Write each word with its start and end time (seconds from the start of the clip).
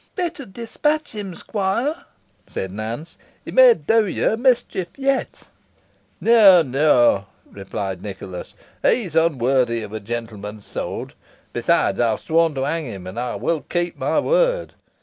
"Better 0.15 0.47
dispatch 0.47 1.11
him, 1.11 1.35
squire," 1.35 1.93
said 2.47 2.71
Nance; 2.71 3.19
"he 3.45 3.51
may 3.51 3.75
do 3.75 4.07
yo 4.07 4.33
a 4.33 4.35
mischief 4.37 4.87
yet." 4.97 5.41
"No 6.19 6.63
no," 6.63 7.27
replied 7.51 8.01
Nicholas, 8.01 8.55
"he 8.81 9.03
is 9.03 9.15
unworthy 9.15 9.83
of 9.83 9.93
a 9.93 9.99
gentleman's 9.99 10.65
sword. 10.65 11.13
Besides, 11.53 11.99
I 11.99 12.09
have 12.09 12.19
sworn 12.19 12.55
to 12.55 12.63
hang 12.65 12.85
him, 12.85 13.05
and 13.05 13.19
I 13.19 13.35
will 13.35 13.61
keep 13.61 13.95
my 13.95 14.19
word. 14.19 14.73